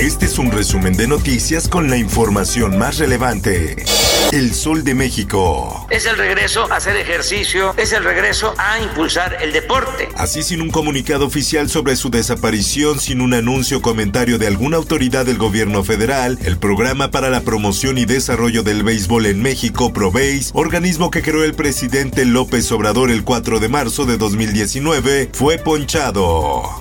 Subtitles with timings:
[0.00, 3.84] Este es un resumen de noticias con la información más relevante.
[4.30, 5.88] El Sol de México.
[5.90, 10.08] Es el regreso a hacer ejercicio, es el regreso a impulsar el deporte.
[10.16, 14.76] Así sin un comunicado oficial sobre su desaparición, sin un anuncio o comentario de alguna
[14.76, 19.92] autoridad del gobierno federal, el Programa para la Promoción y Desarrollo del Béisbol en México,
[19.92, 25.58] ProBase, organismo que creó el presidente López Obrador el 4 de marzo de 2019, fue
[25.58, 26.78] ponchado.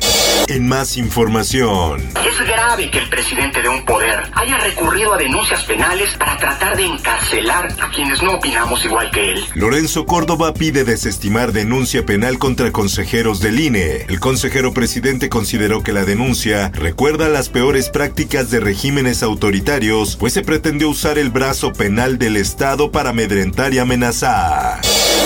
[0.47, 2.01] En más información.
[2.25, 6.77] Es grave que el presidente de un poder haya recurrido a denuncias penales para tratar
[6.77, 9.45] de encarcelar a quienes no opinamos igual que él.
[9.55, 14.05] Lorenzo Córdoba pide desestimar denuncia penal contra consejeros del INE.
[14.07, 20.33] El consejero presidente consideró que la denuncia recuerda las peores prácticas de regímenes autoritarios, pues
[20.33, 24.79] se pretendió usar el brazo penal del Estado para amedrentar y amenazar.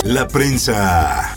[0.04, 1.34] La prensa.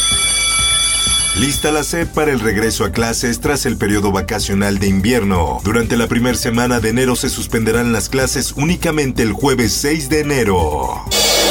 [1.37, 5.61] Lista la SEP para el regreso a clases tras el periodo vacacional de invierno.
[5.65, 10.21] Durante la primera semana de enero se suspenderán las clases únicamente el jueves 6 de
[10.21, 11.05] enero.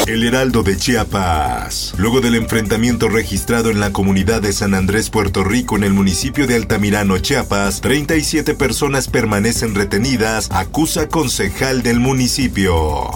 [0.07, 1.95] El Heraldo de Chiapas.
[1.97, 6.47] Luego del enfrentamiento registrado en la comunidad de San Andrés, Puerto Rico, en el municipio
[6.47, 13.11] de Altamirano, Chiapas, 37 personas permanecen retenidas, acusa concejal del municipio.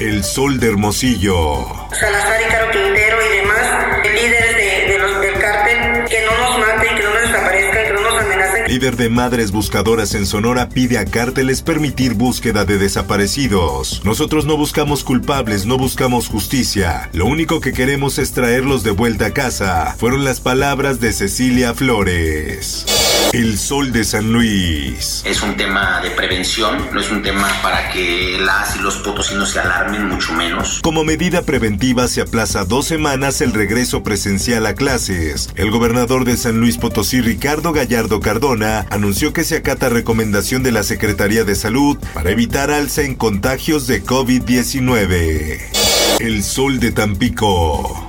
[0.00, 1.66] El Sol de Hermosillo.
[1.92, 3.09] Salazar y Caro Quintero
[8.70, 14.00] Líder de Madres Buscadoras en Sonora pide a cárteles permitir búsqueda de desaparecidos.
[14.04, 17.10] Nosotros no buscamos culpables, no buscamos justicia.
[17.12, 19.96] Lo único que queremos es traerlos de vuelta a casa.
[19.98, 22.86] Fueron las palabras de Cecilia Flores.
[23.32, 25.22] El Sol de San Luis.
[25.24, 29.50] Es un tema de prevención, no es un tema para que las y los potosinos
[29.50, 30.80] se alarmen, mucho menos.
[30.82, 35.48] Como medida preventiva se aplaza dos semanas el regreso presencial a clases.
[35.54, 40.72] El gobernador de San Luis Potosí, Ricardo Gallardo Cardona, anunció que se acata recomendación de
[40.72, 45.60] la Secretaría de Salud para evitar alza en contagios de COVID-19.
[46.18, 47.99] El Sol de Tampico.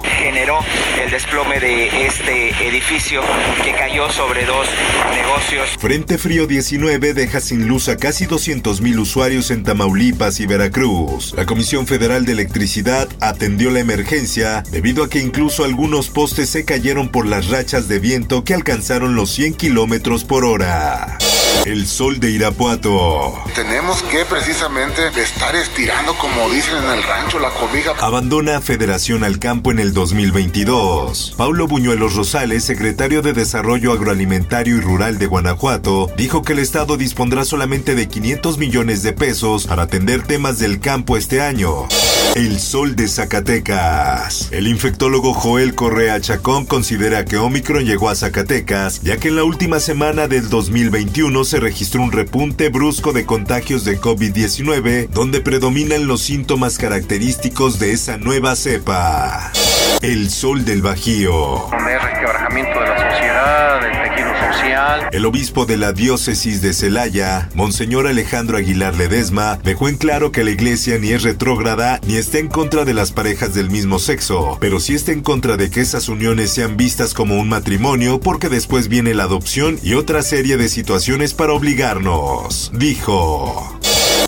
[1.12, 3.22] Desplome de este edificio
[3.66, 4.66] que cayó sobre dos
[5.14, 5.70] negocios.
[5.78, 11.34] Frente Frío 19 deja sin luz a casi 200.000 usuarios en Tamaulipas y Veracruz.
[11.36, 16.64] La Comisión Federal de Electricidad atendió la emergencia debido a que incluso algunos postes se
[16.64, 21.18] cayeron por las rachas de viento que alcanzaron los 100 kilómetros por hora.
[21.66, 23.34] El sol de Irapuato.
[23.54, 27.92] Tenemos que precisamente estar estirando, como dicen en el rancho, la cobija.
[28.00, 31.36] Abandona Federación al Campo en el 2022.
[31.38, 36.98] Paulo Buñuelos Rosales, secretario de Desarrollo Agroalimentario y Rural de Guanajuato, dijo que el Estado
[36.98, 41.88] dispondrá solamente de 500 millones de pesos para atender temas del campo este año.
[42.36, 44.48] El sol de Zacatecas.
[44.52, 49.44] El infectólogo Joel Correa Chacón considera que Omicron llegó a Zacatecas, ya que en la
[49.44, 56.08] última semana del 2021 se registró un repunte brusco de contagios de COVID-19, donde predominan
[56.08, 59.52] los síntomas característicos de esa nueva cepa.
[60.02, 61.70] El sol del Bajío.
[65.12, 70.44] El obispo de la diócesis de Celaya, Monseñor Alejandro Aguilar Ledesma, dejó en claro que
[70.44, 74.58] la iglesia ni es retrógrada ni está en contra de las parejas del mismo sexo,
[74.62, 78.50] pero sí está en contra de que esas uniones sean vistas como un matrimonio porque
[78.50, 82.72] después viene la adopción y otra serie de situaciones para obligarnos.
[82.74, 83.81] Dijo.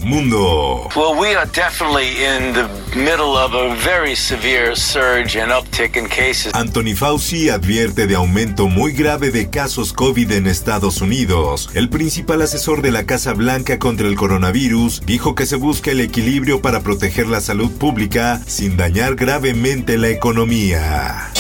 [0.03, 0.90] Mundo.
[0.96, 6.08] Well, we are definitely in the middle of a very severe surge and uptick in
[6.08, 6.53] cases.
[6.53, 11.69] Anthony Fauci advierte de aumento muy grave de casos COVID en Estados Unidos.
[11.74, 16.02] El principal asesor de la Casa Blanca contra el coronavirus dijo que se busca el
[16.02, 21.31] equilibrio para proteger la salud pública sin dañar gravemente la economía.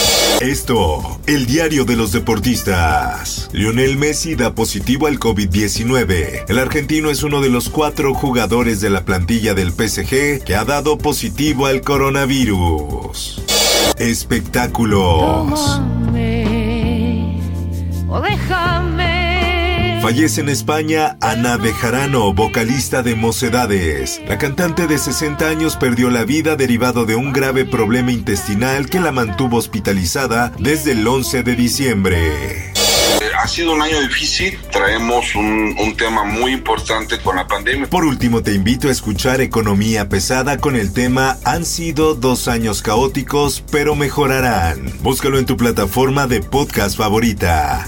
[0.41, 3.49] Esto, el diario de los deportistas.
[3.53, 6.45] Lionel Messi da positivo al COVID-19.
[6.49, 10.65] El argentino es uno de los cuatro jugadores de la plantilla del PSG que ha
[10.65, 13.41] dado positivo al coronavirus.
[13.97, 15.81] Espectáculos.
[20.03, 24.19] Fallece en España Ana Bejarano, vocalista de Mocedades.
[24.27, 28.99] La cantante de 60 años perdió la vida derivado de un grave problema intestinal que
[28.99, 32.73] la mantuvo hospitalizada desde el 11 de diciembre.
[33.41, 37.87] ha sido un año difícil, traemos un, un tema muy importante con la pandemia.
[37.87, 42.81] Por último, te invito a escuchar Economía Pesada con el tema Han sido dos años
[42.81, 44.83] caóticos, pero mejorarán.
[45.01, 47.87] Búscalo en tu plataforma de podcast favorita.